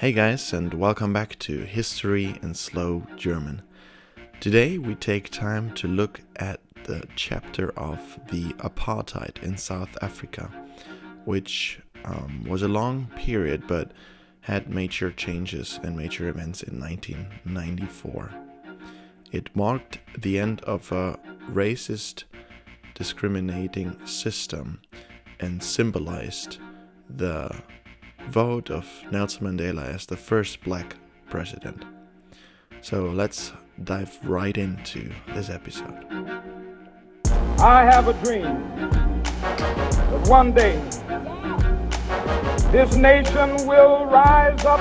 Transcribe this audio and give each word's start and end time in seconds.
Hey 0.00 0.12
guys, 0.12 0.54
and 0.54 0.72
welcome 0.72 1.12
back 1.12 1.38
to 1.40 1.58
History 1.58 2.34
in 2.40 2.54
Slow 2.54 3.06
German. 3.16 3.60
Today 4.40 4.78
we 4.78 4.94
take 4.94 5.28
time 5.28 5.74
to 5.74 5.88
look 5.88 6.22
at 6.36 6.60
the 6.84 7.06
chapter 7.16 7.78
of 7.78 8.18
the 8.30 8.44
apartheid 8.60 9.42
in 9.42 9.58
South 9.58 9.90
Africa, 10.00 10.50
which 11.26 11.80
um, 12.06 12.46
was 12.48 12.62
a 12.62 12.66
long 12.66 13.10
period 13.14 13.66
but 13.66 13.92
had 14.40 14.70
major 14.70 15.12
changes 15.12 15.78
and 15.82 15.94
major 15.94 16.30
events 16.30 16.62
in 16.62 16.80
1994. 16.80 18.30
It 19.32 19.54
marked 19.54 19.98
the 20.16 20.38
end 20.38 20.62
of 20.62 20.90
a 20.92 21.18
racist, 21.50 22.24
discriminating 22.94 23.98
system 24.06 24.80
and 25.40 25.62
symbolized 25.62 26.56
the 27.06 27.54
vote 28.28 28.70
of 28.70 28.86
Nelson 29.10 29.46
Mandela 29.46 29.86
as 29.94 30.06
the 30.06 30.16
first 30.16 30.62
black 30.62 30.96
president. 31.28 31.84
So 32.80 33.06
let's 33.10 33.52
dive 33.84 34.18
right 34.24 34.56
into 34.56 35.10
this 35.34 35.50
episode. 35.50 36.04
I 37.58 37.84
have 37.84 38.08
a 38.08 38.14
dream 38.24 39.22
that 39.42 40.28
one 40.28 40.52
day 40.52 40.80
this 42.72 42.94
nation 42.96 43.56
will 43.66 44.06
rise 44.06 44.64
up. 44.64 44.80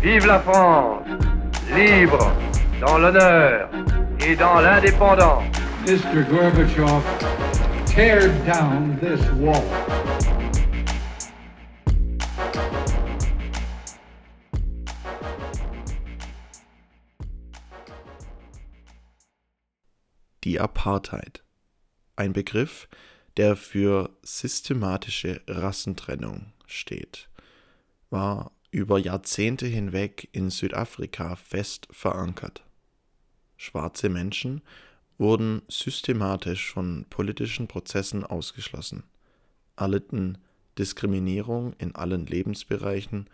Vive 0.00 0.26
la 0.26 0.40
France, 0.40 1.06
libre, 1.70 2.34
dans 2.80 2.98
l'honneur 2.98 3.68
et 4.20 4.34
dans 4.34 4.60
l'indépendance. 4.60 5.44
Mr. 5.84 6.24
Gorbachev, 6.28 7.02
tear 7.94 8.28
down 8.46 8.98
this 9.00 9.20
wall. 9.32 9.62
Die 20.42 20.58
Apartheid. 20.58 21.42
Ein 22.16 22.32
Begriff, 22.32 22.88
der 23.36 23.56
für 23.56 24.08
systematische 24.22 25.42
Rassentrennung 25.46 26.52
steht, 26.66 27.28
war 28.08 28.52
über 28.70 28.98
Jahrzehnte 28.98 29.66
hinweg 29.66 30.30
in 30.32 30.48
Südafrika 30.48 31.36
fest 31.36 31.88
verankert. 31.90 32.64
Schwarze 33.58 34.08
Menschen 34.08 34.62
wurden 35.18 35.62
systematisch 35.68 36.72
von 36.72 37.06
politischen 37.08 37.68
Prozessen 37.68 38.24
ausgeschlossen, 38.24 39.04
erlitten 39.76 40.38
Diskriminierung 40.78 41.74
in 41.78 41.94
allen 41.94 42.26
Lebensbereichen 42.26 43.28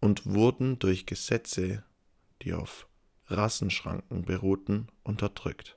und 0.00 0.26
wurden 0.26 0.78
durch 0.78 1.06
Gesetze, 1.06 1.82
die 2.42 2.54
auf 2.54 2.86
Rassenschranken 3.26 4.22
beruhten, 4.22 4.88
unterdrückt. 5.02 5.76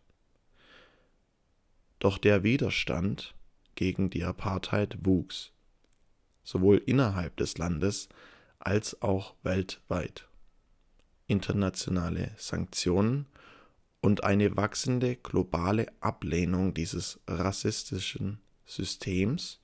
Doch 2.00 2.18
der 2.18 2.44
Widerstand 2.44 3.34
gegen 3.76 4.10
die 4.10 4.24
Apartheid 4.24 4.98
wuchs, 5.06 5.52
sowohl 6.44 6.78
innerhalb 6.86 7.38
des 7.38 7.58
Landes 7.58 8.10
als 8.60 9.02
auch 9.02 9.36
weltweit. 9.44 10.28
Internationale 11.28 12.32
Sanktionen 12.38 13.26
und 14.04 14.26
eine 14.26 14.58
wachsende 14.58 15.16
globale 15.16 15.88
Ablehnung 16.02 16.74
dieses 16.74 17.22
rassistischen 17.26 18.42
Systems 18.66 19.62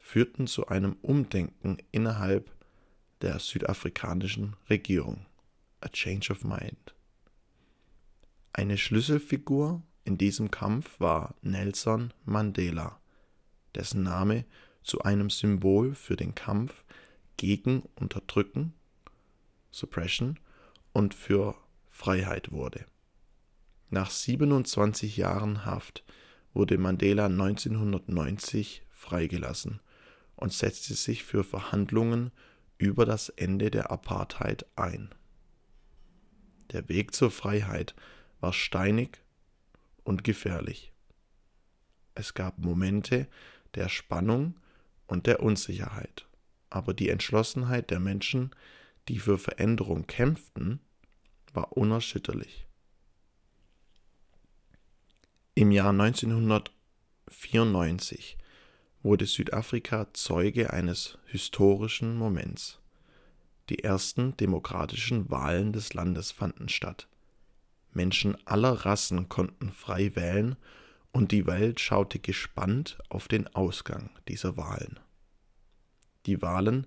führten 0.00 0.48
zu 0.48 0.66
einem 0.66 0.96
Umdenken 1.00 1.78
innerhalb 1.92 2.50
der 3.22 3.38
südafrikanischen 3.38 4.56
Regierung. 4.68 5.26
A 5.80 5.88
Change 5.88 6.32
of 6.32 6.42
Mind. 6.42 6.96
Eine 8.52 8.76
Schlüsselfigur 8.76 9.80
in 10.02 10.18
diesem 10.18 10.50
Kampf 10.50 10.98
war 10.98 11.36
Nelson 11.40 12.12
Mandela, 12.24 13.00
dessen 13.76 14.02
Name 14.02 14.44
zu 14.82 15.02
einem 15.02 15.30
Symbol 15.30 15.94
für 15.94 16.16
den 16.16 16.34
Kampf 16.34 16.82
gegen 17.36 17.82
Unterdrücken, 17.94 18.74
Suppression 19.70 20.40
und 20.92 21.14
für 21.14 21.54
Freiheit 21.90 22.50
wurde. 22.50 22.86
Nach 23.92 24.08
27 24.08 25.16
Jahren 25.16 25.64
Haft 25.64 26.04
wurde 26.54 26.78
Mandela 26.78 27.26
1990 27.26 28.86
freigelassen 28.88 29.80
und 30.36 30.52
setzte 30.52 30.94
sich 30.94 31.24
für 31.24 31.42
Verhandlungen 31.42 32.30
über 32.78 33.04
das 33.04 33.30
Ende 33.30 33.68
der 33.68 33.90
Apartheid 33.90 34.64
ein. 34.76 35.10
Der 36.70 36.88
Weg 36.88 37.16
zur 37.16 37.32
Freiheit 37.32 37.96
war 38.38 38.52
steinig 38.52 39.18
und 40.04 40.22
gefährlich. 40.22 40.92
Es 42.14 42.34
gab 42.34 42.58
Momente 42.58 43.26
der 43.74 43.88
Spannung 43.88 44.54
und 45.08 45.26
der 45.26 45.42
Unsicherheit, 45.42 46.28
aber 46.70 46.94
die 46.94 47.08
Entschlossenheit 47.08 47.90
der 47.90 47.98
Menschen, 47.98 48.54
die 49.08 49.18
für 49.18 49.36
Veränderung 49.36 50.06
kämpften, 50.06 50.78
war 51.52 51.76
unerschütterlich. 51.76 52.69
Im 55.60 55.70
Jahr 55.72 55.90
1994 55.90 58.38
wurde 59.02 59.26
Südafrika 59.26 60.06
Zeuge 60.14 60.72
eines 60.72 61.18
historischen 61.26 62.16
Moments. 62.16 62.78
Die 63.68 63.84
ersten 63.84 64.34
demokratischen 64.38 65.30
Wahlen 65.30 65.74
des 65.74 65.92
Landes 65.92 66.32
fanden 66.32 66.70
statt. 66.70 67.08
Menschen 67.92 68.38
aller 68.46 68.72
Rassen 68.72 69.28
konnten 69.28 69.70
frei 69.70 70.16
wählen 70.16 70.56
und 71.12 71.30
die 71.30 71.46
Welt 71.46 71.78
schaute 71.78 72.20
gespannt 72.20 72.96
auf 73.10 73.28
den 73.28 73.46
Ausgang 73.48 74.08
dieser 74.28 74.56
Wahlen. 74.56 74.98
Die 76.24 76.40
Wahlen 76.40 76.86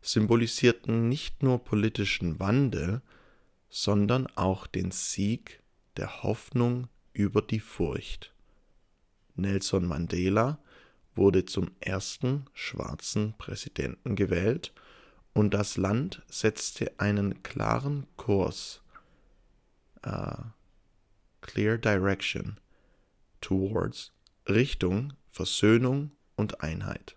symbolisierten 0.00 1.10
nicht 1.10 1.42
nur 1.42 1.62
politischen 1.62 2.40
Wandel, 2.40 3.02
sondern 3.68 4.26
auch 4.28 4.66
den 4.66 4.92
Sieg 4.92 5.62
der 5.98 6.22
Hoffnung 6.22 6.88
über 7.14 7.40
die 7.40 7.60
Furcht. 7.60 8.34
Nelson 9.36 9.86
Mandela 9.86 10.58
wurde 11.14 11.46
zum 11.46 11.70
ersten 11.80 12.46
schwarzen 12.52 13.34
Präsidenten 13.38 14.16
gewählt 14.16 14.72
und 15.32 15.54
das 15.54 15.76
Land 15.76 16.22
setzte 16.28 16.92
einen 16.98 17.42
klaren 17.42 18.06
Kurs 18.16 18.82
uh, 20.06 20.44
clear 21.40 21.78
direction 21.78 22.58
towards 23.40 24.12
Richtung 24.48 25.12
Versöhnung 25.30 26.12
und 26.36 26.60
Einheit. 26.62 27.16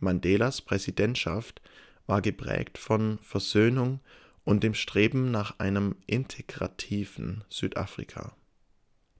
Mandelas 0.00 0.60
Präsidentschaft 0.60 1.62
war 2.06 2.20
geprägt 2.20 2.78
von 2.78 3.18
Versöhnung 3.20 4.00
und 4.44 4.62
dem 4.62 4.74
Streben 4.74 5.30
nach 5.30 5.58
einem 5.58 5.96
integrativen 6.06 7.44
Südafrika. 7.48 8.36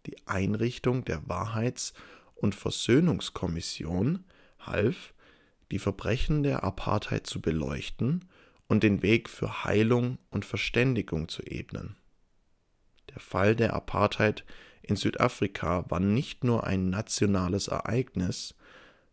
Die 0.07 0.27
Einrichtung 0.27 1.05
der 1.05 1.29
Wahrheits- 1.29 1.95
und 2.35 2.55
Versöhnungskommission 2.55 4.25
half, 4.59 5.15
die 5.71 5.79
Verbrechen 5.79 6.43
der 6.43 6.63
Apartheid 6.63 7.27
zu 7.27 7.41
beleuchten 7.41 8.29
und 8.69 8.83
den 8.83 9.03
Weg 9.03 9.29
für 9.29 9.65
Heilung 9.65 10.19
und 10.31 10.45
Verständigung 10.45 11.29
zu 11.29 11.43
ebnen. 11.43 11.97
Der 13.11 13.21
Fall 13.21 13.55
der 13.57 13.75
Apartheid 13.75 14.45
in 14.83 14.97
Südafrika 14.97 15.89
war 15.89 16.01
nicht 16.01 16.45
nur 16.45 16.65
ein 16.65 16.91
nationales 16.91 17.69
Ereignis, 17.69 18.55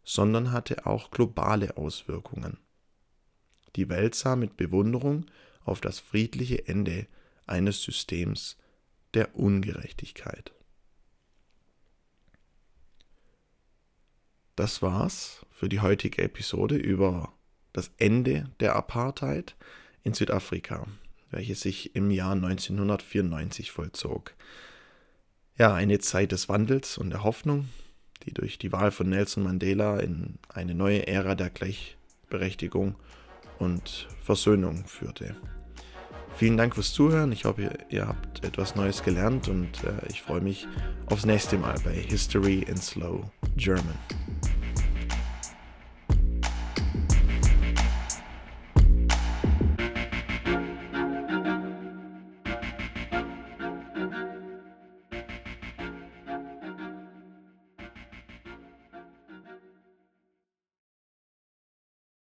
sondern 0.03 0.51
hatte 0.51 0.85
auch 0.85 1.11
globale 1.11 1.77
Auswirkungen. 1.77 2.57
Die 3.75 3.87
Welt 3.87 4.15
sah 4.15 4.35
mit 4.35 4.57
Bewunderung 4.57 5.25
auf 5.63 5.79
das 5.79 5.99
friedliche 5.99 6.67
Ende 6.67 7.07
eines 7.45 7.83
Systems 7.83 8.57
der 9.13 9.35
Ungerechtigkeit. 9.35 10.51
Das 14.61 14.83
war's 14.83 15.43
für 15.49 15.69
die 15.69 15.79
heutige 15.79 16.21
Episode 16.21 16.75
über 16.75 17.33
das 17.73 17.89
Ende 17.97 18.45
der 18.59 18.75
Apartheid 18.75 19.55
in 20.03 20.13
Südafrika 20.13 20.85
welche 21.31 21.55
sich 21.55 21.95
im 21.95 22.11
Jahr 22.11 22.33
1994 22.33 23.71
vollzog. 23.71 24.35
Ja, 25.57 25.73
eine 25.73 25.97
Zeit 25.97 26.31
des 26.31 26.47
Wandels 26.47 26.99
und 26.99 27.09
der 27.09 27.23
Hoffnung, 27.23 27.69
die 28.23 28.35
durch 28.35 28.59
die 28.59 28.71
Wahl 28.71 28.91
von 28.91 29.09
Nelson 29.09 29.43
Mandela 29.43 29.99
in 29.99 30.37
eine 30.49 30.75
neue 30.75 31.07
Ära 31.07 31.33
der 31.33 31.49
Gleichberechtigung 31.49 32.93
und 33.57 34.07
Versöhnung 34.21 34.85
führte. 34.85 35.35
Vielen 36.35 36.57
Dank 36.57 36.75
fürs 36.75 36.93
Zuhören. 36.93 37.31
Ich 37.31 37.45
hoffe, 37.45 37.71
ihr 37.89 38.07
habt 38.07 38.43
etwas 38.43 38.75
Neues 38.75 39.03
gelernt 39.03 39.47
und 39.47 39.83
äh, 39.83 40.07
ich 40.09 40.21
freue 40.21 40.41
mich 40.41 40.67
aufs 41.07 41.25
nächste 41.25 41.57
Mal 41.57 41.75
bei 41.83 41.93
History 41.93 42.59
in 42.67 42.77
Slow 42.77 43.23
German. 43.57 43.97